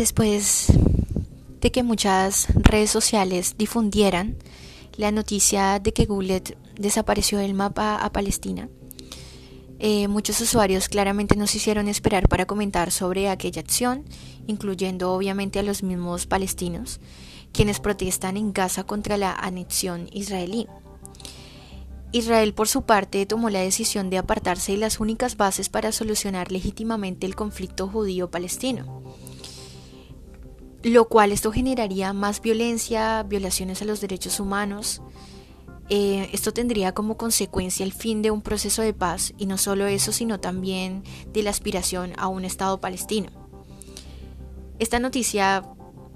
Después 0.00 0.72
de 1.60 1.70
que 1.70 1.82
muchas 1.82 2.46
redes 2.54 2.90
sociales 2.90 3.56
difundieran 3.58 4.38
la 4.96 5.12
noticia 5.12 5.78
de 5.78 5.92
que 5.92 6.06
Goulet 6.06 6.56
desapareció 6.74 7.36
del 7.36 7.52
mapa 7.52 7.96
a 7.96 8.10
Palestina, 8.10 8.70
eh, 9.78 10.08
muchos 10.08 10.40
usuarios 10.40 10.88
claramente 10.88 11.36
nos 11.36 11.54
hicieron 11.54 11.86
esperar 11.86 12.30
para 12.30 12.46
comentar 12.46 12.92
sobre 12.92 13.28
aquella 13.28 13.60
acción, 13.60 14.06
incluyendo 14.46 15.12
obviamente 15.12 15.58
a 15.58 15.62
los 15.62 15.82
mismos 15.82 16.26
palestinos, 16.26 16.98
quienes 17.52 17.78
protestan 17.78 18.38
en 18.38 18.54
Gaza 18.54 18.84
contra 18.84 19.18
la 19.18 19.34
anexión 19.34 20.08
israelí. 20.12 20.66
Israel, 22.12 22.54
por 22.54 22.68
su 22.68 22.84
parte, 22.86 23.26
tomó 23.26 23.50
la 23.50 23.60
decisión 23.60 24.08
de 24.08 24.16
apartarse 24.16 24.72
de 24.72 24.78
las 24.78 24.98
únicas 24.98 25.36
bases 25.36 25.68
para 25.68 25.92
solucionar 25.92 26.50
legítimamente 26.50 27.26
el 27.26 27.36
conflicto 27.36 27.86
judío-palestino, 27.86 29.02
lo 30.82 31.08
cual 31.08 31.32
esto 31.32 31.52
generaría 31.52 32.12
más 32.12 32.40
violencia, 32.40 33.22
violaciones 33.22 33.82
a 33.82 33.84
los 33.84 34.00
derechos 34.00 34.40
humanos, 34.40 35.02
eh, 35.92 36.30
esto 36.32 36.52
tendría 36.52 36.92
como 36.92 37.16
consecuencia 37.16 37.84
el 37.84 37.92
fin 37.92 38.22
de 38.22 38.30
un 38.30 38.42
proceso 38.42 38.80
de 38.80 38.94
paz 38.94 39.34
y 39.36 39.46
no 39.46 39.58
solo 39.58 39.86
eso, 39.86 40.12
sino 40.12 40.38
también 40.38 41.02
de 41.32 41.42
la 41.42 41.50
aspiración 41.50 42.12
a 42.16 42.28
un 42.28 42.44
Estado 42.44 42.80
palestino. 42.80 43.30
Esta 44.78 45.00
noticia 45.00 45.64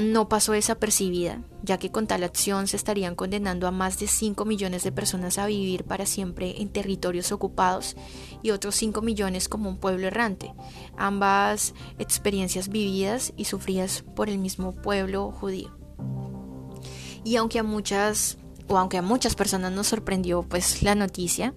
no 0.00 0.28
pasó 0.28 0.52
desapercibida, 0.52 1.42
ya 1.62 1.78
que 1.78 1.90
con 1.90 2.06
tal 2.06 2.24
acción 2.24 2.66
se 2.66 2.76
estarían 2.76 3.14
condenando 3.14 3.66
a 3.66 3.70
más 3.70 3.98
de 3.98 4.06
5 4.06 4.44
millones 4.44 4.82
de 4.82 4.92
personas 4.92 5.38
a 5.38 5.46
vivir 5.46 5.84
para 5.84 6.06
siempre 6.06 6.60
en 6.62 6.70
territorios 6.70 7.32
ocupados 7.32 7.96
y 8.42 8.50
otros 8.50 8.74
5 8.76 9.02
millones 9.02 9.48
como 9.48 9.68
un 9.68 9.76
pueblo 9.76 10.06
errante, 10.06 10.54
ambas 10.96 11.74
experiencias 11.98 12.68
vividas 12.68 13.32
y 13.36 13.44
sufridas 13.44 14.04
por 14.14 14.28
el 14.28 14.38
mismo 14.38 14.72
pueblo 14.72 15.30
judío. 15.30 15.70
Y 17.22 17.36
aunque 17.36 17.58
a 17.58 17.62
muchas 17.62 18.38
o 18.68 18.78
aunque 18.78 18.98
a 18.98 19.02
muchas 19.02 19.34
personas 19.34 19.72
nos 19.72 19.88
sorprendió 19.88 20.42
pues 20.42 20.82
la 20.82 20.94
noticia, 20.94 21.54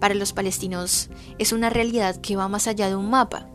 para 0.00 0.14
los 0.14 0.32
palestinos 0.32 1.08
es 1.38 1.52
una 1.52 1.70
realidad 1.70 2.16
que 2.16 2.36
va 2.36 2.48
más 2.48 2.66
allá 2.66 2.88
de 2.88 2.96
un 2.96 3.08
mapa. 3.08 3.48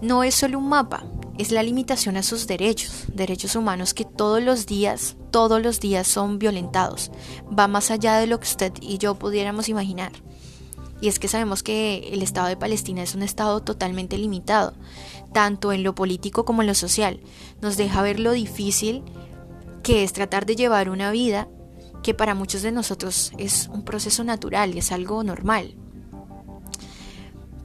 No 0.00 0.24
es 0.24 0.34
solo 0.34 0.58
un 0.58 0.68
mapa, 0.68 1.04
es 1.38 1.50
la 1.50 1.62
limitación 1.62 2.16
a 2.16 2.22
sus 2.22 2.46
derechos, 2.46 3.04
derechos 3.12 3.56
humanos 3.56 3.94
que 3.94 4.04
todos 4.04 4.42
los 4.42 4.66
días, 4.66 5.16
todos 5.30 5.62
los 5.62 5.80
días 5.80 6.06
son 6.06 6.38
violentados. 6.38 7.10
Va 7.46 7.68
más 7.68 7.90
allá 7.90 8.18
de 8.18 8.26
lo 8.26 8.40
que 8.40 8.46
usted 8.48 8.72
y 8.80 8.98
yo 8.98 9.16
pudiéramos 9.16 9.68
imaginar. 9.68 10.12
Y 11.00 11.08
es 11.08 11.18
que 11.18 11.28
sabemos 11.28 11.62
que 11.62 12.08
el 12.12 12.22
Estado 12.22 12.48
de 12.48 12.56
Palestina 12.56 13.02
es 13.02 13.14
un 13.14 13.22
Estado 13.22 13.60
totalmente 13.60 14.16
limitado, 14.16 14.72
tanto 15.32 15.72
en 15.72 15.82
lo 15.82 15.94
político 15.94 16.44
como 16.44 16.62
en 16.62 16.68
lo 16.68 16.74
social. 16.74 17.20
Nos 17.60 17.76
deja 17.76 18.02
ver 18.02 18.18
lo 18.18 18.32
difícil 18.32 19.02
que 19.82 20.02
es 20.02 20.12
tratar 20.12 20.46
de 20.46 20.56
llevar 20.56 20.88
una 20.88 21.10
vida 21.10 21.48
que 22.02 22.14
para 22.14 22.34
muchos 22.34 22.62
de 22.62 22.72
nosotros 22.72 23.32
es 23.36 23.68
un 23.72 23.84
proceso 23.84 24.24
natural 24.24 24.76
es 24.78 24.92
algo 24.92 25.22
normal. 25.22 25.74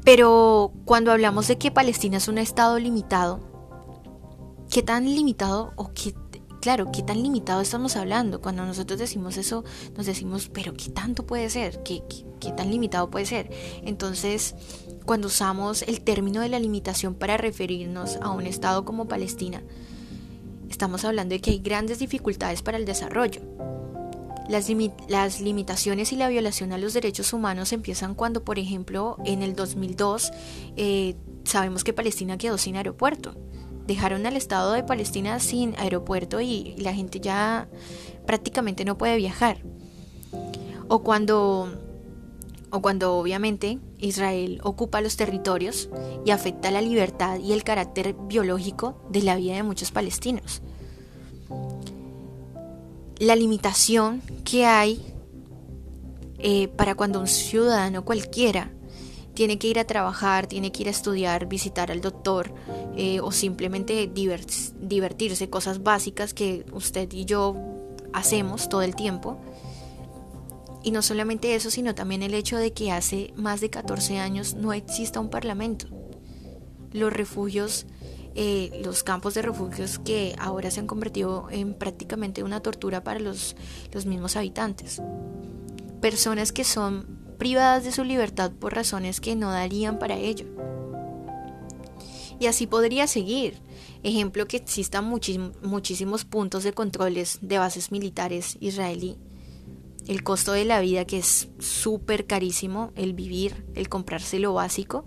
Pero 0.04 0.74
cuando 0.84 1.12
hablamos 1.12 1.48
de 1.48 1.58
que 1.58 1.72
Palestina 1.72 2.18
es 2.18 2.28
un 2.28 2.38
estado 2.38 2.80
limitado, 2.80 3.51
¿qué 4.72 4.82
tan 4.82 5.06
limitado 5.06 5.74
o 5.76 5.92
qué, 5.94 6.16
claro, 6.62 6.92
qué 6.92 7.04
tan 7.04 7.22
limitado 7.22 7.62
estamos 7.62 7.98
hablando? 7.98 8.42
Cuando 8.42 8.66
nosotros 8.66 8.98
decimos 8.98 9.38
eso, 9.38 9.64
nos 9.98 10.06
decimos, 10.06 10.50
pero 10.52 10.74
¿qué 10.74 10.90
tanto 10.90 11.26
puede 11.26 11.50
ser? 11.50 11.84
¿Qué, 11.84 12.02
qué 12.40 12.52
tan 12.54 12.72
limitado 12.72 13.12
puede 13.12 13.26
ser? 13.26 13.52
Entonces, 13.84 14.56
cuando 15.06 15.28
usamos 15.28 15.82
el 15.84 16.02
término 16.02 16.40
de 16.42 16.50
la 16.50 16.58
limitación 16.58 17.14
para 17.16 17.38
referirnos 17.38 18.16
a 18.22 18.32
un 18.32 18.48
estado 18.48 18.86
como 18.86 19.08
Palestina, 19.08 19.62
estamos 20.70 21.04
hablando 21.04 21.36
de 21.36 21.42
que 21.42 21.52
hay 21.52 21.60
grandes 21.60 22.00
dificultades 22.00 22.62
para 22.62 22.78
el 22.78 22.86
desarrollo. 22.86 23.42
Las, 24.50 24.70
limitaciones 25.40 26.12
y 26.12 26.16
la 26.16 26.28
violación 26.28 26.74
a 26.74 26.78
los 26.78 26.94
derechos 26.94 27.32
humanos 27.32 27.72
empiezan 27.72 28.16
cuando, 28.16 28.44
por 28.44 28.58
ejemplo, 28.58 29.18
en 29.26 29.44
el 29.44 29.56
2002 29.56 30.32
eh, 30.76 31.16
sabemos 31.44 31.84
que 31.84 31.94
Palestina 31.94 32.38
quedó 32.38 32.58
sin 32.58 32.76
aeropuerto. 32.76 33.36
Dejaron 33.88 34.26
al 34.26 34.38
Estado 34.38 34.74
de 34.74 34.84
Palestina 34.84 35.40
sin 35.40 35.76
aeropuerto 35.78 36.40
y 36.42 36.76
la 36.78 36.94
gente 36.94 37.20
ya 37.20 37.68
prácticamente 38.26 38.86
no 38.86 38.98
puede 38.98 39.18
viajar. 39.18 39.64
O 40.88 41.04
cuando, 41.04 41.72
o 42.70 42.82
cuando 42.82 43.16
obviamente 43.18 43.80
Israel 43.98 44.60
ocupa 44.64 45.02
los 45.02 45.18
territorios 45.18 45.90
y 46.26 46.32
afecta 46.32 46.72
la 46.72 46.82
libertad 46.82 47.40
y 47.40 47.54
el 47.54 47.64
carácter 47.64 48.16
biológico 48.28 49.02
de 49.10 49.24
la 49.24 49.36
vida 49.36 49.56
de 49.56 49.64
muchos 49.64 49.92
palestinos 49.92 50.62
la 53.22 53.36
limitación 53.36 54.20
que 54.44 54.66
hay 54.66 55.00
eh, 56.40 56.70
para 56.70 56.96
cuando 56.96 57.20
un 57.20 57.28
ciudadano 57.28 58.04
cualquiera 58.04 58.72
tiene 59.34 59.58
que 59.58 59.68
ir 59.68 59.80
a 59.80 59.86
trabajar, 59.86 60.48
tiene 60.48 60.72
que 60.72 60.84
ir 60.84 60.88
a 60.88 60.92
estudiar, 60.92 61.48
visitar 61.48 61.92
al 61.92 62.02
doctor 62.02 62.54
eh, 62.96 63.20
o 63.22 63.32
simplemente 63.32 64.08
divertirse, 64.08 65.50
cosas 65.50 65.84
básicas 65.84 66.34
que 66.34 66.66
usted 66.72 67.12
y 67.14 67.26
yo 67.26 67.56
hacemos 68.14 68.70
todo 68.70 68.82
el 68.82 68.96
tiempo. 68.96 69.40
Y 70.84 70.92
no 70.92 71.02
solamente 71.02 71.56
eso, 71.56 71.70
sino 71.70 71.94
también 71.94 72.24
el 72.24 72.34
hecho 72.34 72.58
de 72.58 72.74
que 72.74 72.92
hace 72.92 73.34
más 73.36 73.62
de 73.62 73.70
14 73.70 74.20
años 74.20 74.56
no 74.56 74.74
exista 74.74 75.20
un 75.20 75.30
parlamento. 75.30 75.86
Los 76.92 77.14
refugios 77.14 77.86
eh, 78.34 78.82
los 78.86 79.04
campos 79.04 79.34
de 79.34 79.42
refugios 79.42 80.00
que 80.00 80.36
ahora 80.40 80.72
se 80.72 80.80
han 80.80 80.88
convertido 80.88 81.48
en 81.52 81.74
prácticamente 81.74 82.44
una 82.44 82.62
tortura 82.62 83.04
para 83.04 83.20
los, 83.20 83.58
los 83.92 84.06
mismos 84.06 84.38
habitantes. 84.38 85.02
Personas 86.00 86.54
que 86.54 86.64
son 86.64 87.21
privadas 87.42 87.84
de 87.84 87.92
su 87.92 88.04
libertad 88.04 88.52
por 88.52 88.76
razones 88.76 89.20
que 89.20 89.36
no 89.36 89.50
darían 89.50 89.98
para 89.98 90.16
ello. 90.16 90.46
Y 92.40 92.46
así 92.46 92.68
podría 92.68 93.08
seguir. 93.08 93.60
Ejemplo 94.04 94.48
que 94.48 94.58
existan 94.58 95.12
muchísimos 95.64 96.24
puntos 96.24 96.64
de 96.64 96.74
controles 96.74 97.40
de 97.42 97.58
bases 97.58 97.92
militares 97.92 98.60
israelí. 98.60 99.18
El 100.08 100.22
costo 100.22 100.52
de 100.52 100.66
la 100.66 100.82
vida 100.82 101.06
que 101.06 101.18
es 101.18 101.50
súper 101.58 102.28
carísimo, 102.28 102.92
el 102.96 103.14
vivir, 103.14 103.66
el 103.74 103.90
comprarse 103.90 104.38
lo 104.38 104.54
básico 104.54 105.06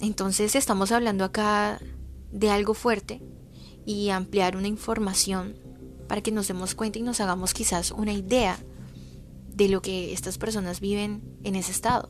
entonces 0.00 0.54
estamos 0.54 0.92
hablando 0.92 1.24
acá 1.24 1.80
de 2.30 2.50
algo 2.50 2.74
fuerte 2.74 3.20
y 3.84 4.10
ampliar 4.10 4.56
una 4.56 4.68
información 4.68 5.56
para 6.06 6.20
que 6.20 6.30
nos 6.30 6.46
demos 6.46 6.74
cuenta 6.74 7.00
y 7.00 7.02
nos 7.02 7.20
hagamos 7.20 7.52
quizás 7.52 7.90
una 7.90 8.12
idea 8.12 8.58
de 9.58 9.68
lo 9.68 9.82
que 9.82 10.12
estas 10.12 10.38
personas 10.38 10.78
viven 10.78 11.20
en 11.42 11.56
ese 11.56 11.72
estado, 11.72 12.08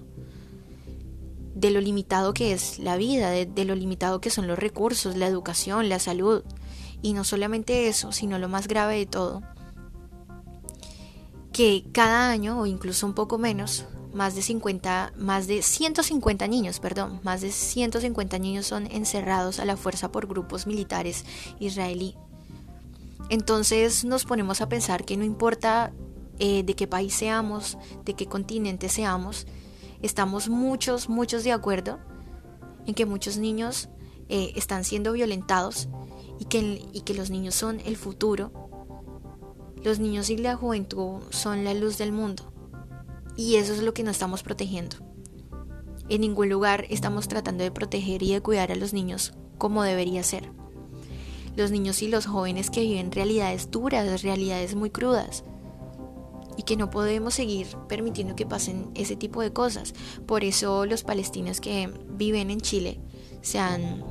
de 1.55 1.71
lo 1.71 1.81
limitado 1.81 2.35
que 2.35 2.53
es 2.53 2.79
la 2.79 2.99
vida, 2.99 3.31
de, 3.31 3.65
lo 3.65 3.75
limitado 3.75 4.21
que 4.21 4.29
son 4.29 4.47
los 4.47 4.59
recursos, 4.59 5.17
la 5.17 5.27
educación, 5.27 5.89
la 5.89 5.99
salud, 5.99 6.45
y 7.01 7.15
no 7.15 7.25
solamente 7.25 7.89
eso, 7.89 8.13
sino 8.13 8.39
lo 8.39 8.51
más 8.51 8.69
grave 8.69 8.99
de 8.99 9.07
todo, 9.07 9.43
que 11.51 11.87
cada 11.91 12.31
año 12.31 12.61
o 12.61 12.67
incluso 12.67 13.07
un 13.07 13.15
poco 13.15 13.39
menos 13.39 13.87
más 14.13 14.35
de 14.35 14.43
50, 14.43 15.15
más 15.17 15.47
de 15.47 15.63
150 15.63 16.47
niños, 16.49 16.81
perdón, 16.81 17.19
más 17.23 17.41
de 17.41 17.51
150 17.51 18.39
niños 18.39 18.67
son 18.67 18.87
encerrados 18.91 19.59
a 19.59 19.65
la 19.65 19.79
fuerza 19.79 20.13
por 20.13 20.27
grupos 20.27 20.67
militares 20.67 21.25
israelí. 21.61 22.15
Entonces 23.31 24.05
nos 24.05 24.25
ponemos 24.25 24.61
a 24.61 24.69
pensar 24.69 25.07
que 25.07 25.17
no 25.17 25.25
importa 25.25 25.93
eh, 26.39 26.63
de 26.63 26.75
qué 26.75 26.87
país 26.87 27.15
seamos, 27.15 27.79
de 28.05 28.15
qué 28.15 28.27
continente 28.27 28.89
seamos, 28.89 29.47
estamos 30.03 30.49
muchos, 30.49 31.09
muchos 31.09 31.45
de 31.45 31.53
acuerdo 31.53 31.99
en 32.87 32.95
que 32.95 33.07
muchos 33.07 33.37
niños 33.37 33.89
eh, 34.29 34.53
están 34.57 34.85
siendo 34.85 35.13
violentados 35.13 35.89
y 36.39 36.47
que, 36.47 36.83
y 36.93 37.01
que 37.03 37.15
los 37.15 37.31
niños 37.31 37.55
son 37.55 37.81
el 37.81 37.97
futuro. 37.97 38.53
Los 39.83 39.99
niños 39.99 40.31
y 40.31 40.37
la 40.37 40.57
juventud 40.57 41.23
son 41.31 41.65
la 41.65 41.75
luz 41.75 41.99
del 41.99 42.13
mundo. 42.13 42.53
Y 43.37 43.57
eso 43.57 43.73
es 43.73 43.83
lo 43.83 43.95
que 43.95 44.03
no 44.03 44.11
estamos 44.11 44.43
protegiendo. 44.43 44.97
En 46.09 46.23
ningún 46.23 46.49
lugar 46.49 46.87
estamos 46.89 47.29
tratando 47.29 47.63
de 47.63 47.71
proteger 47.71 48.23
y 48.23 48.33
de 48.33 48.41
cuidar 48.41 48.73
a 48.73 48.77
los 48.77 48.93
niños 48.93 49.35
como 49.59 49.83
debería 49.83 50.23
ser. 50.23 50.51
Los 51.57 51.71
niños 51.71 52.03
y 52.03 52.09
los 52.09 52.27
jóvenes 52.27 52.71
que 52.71 52.81
viven 52.81 53.13
realidades 53.13 53.71
duras, 53.71 54.23
realidades 54.23 54.75
muy 54.75 54.91
crudas. 54.91 55.45
Y 56.59 56.65
que 56.65 56.77
no 56.77 56.91
podemos 56.91 57.33
seguir 57.33 57.69
permitiendo 57.89 58.37
que 58.37 58.45
pasen 58.45 58.91
ese 58.95 59.17
tipo 59.17 59.41
de 59.41 59.53
cosas. 59.53 59.95
Por 60.27 60.45
eso 60.45 60.85
los 60.85 61.05
palestinos 61.05 61.63
que 61.63 61.91
viven 62.11 62.51
en 62.51 62.61
Chile 62.61 63.01
se 63.41 63.59
han, 63.59 64.05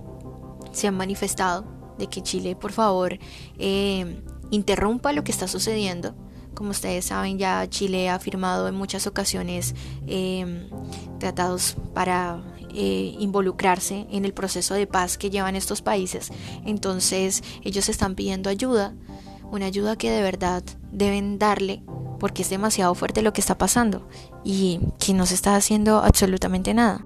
se 0.71 0.87
han 0.87 0.97
manifestado 0.97 1.65
de 1.99 2.07
que 2.07 2.23
Chile, 2.23 2.55
por 2.55 2.71
favor, 2.71 3.19
eh, 3.59 4.23
interrumpa 4.49 5.13
lo 5.13 5.23
que 5.23 5.31
está 5.31 5.47
sucediendo 5.47 6.15
como 6.57 6.71
ustedes 6.71 7.05
saben, 7.05 7.37
ya 7.37 7.69
Chile 7.69 8.09
ha 8.09 8.17
firmado 8.17 8.67
en 8.67 8.73
muchas 8.73 9.05
ocasiones 9.05 9.75
em, 10.07 10.67
tratados 11.19 11.77
para 11.93 12.41
eh, 12.73 13.15
involucrarse 13.19 14.07
en 14.09 14.25
el 14.25 14.33
proceso 14.33 14.73
de 14.73 14.87
paz 14.87 15.19
que 15.19 15.29
llevan 15.29 15.55
estos 15.55 15.83
países. 15.83 16.31
Entonces 16.65 17.43
ellos 17.63 17.89
están 17.89 18.15
pidiendo 18.15 18.49
ayuda, 18.49 18.95
una 19.51 19.67
ayuda 19.67 19.97
que 19.97 20.09
de 20.09 20.23
verdad 20.23 20.63
deben 20.91 21.37
darle 21.37 21.83
porque 22.19 22.41
es 22.41 22.49
demasiado 22.49 22.93
fuerte 22.95 23.21
lo 23.21 23.33
que 23.33 23.41
está 23.41 23.57
pasando 23.57 24.07
y 24.43 24.79
que 24.99 25.13
no 25.13 25.25
se 25.25 25.35
está 25.35 25.55
haciendo 25.55 25.99
absolutamente 25.99 26.73
nada. 26.73 27.05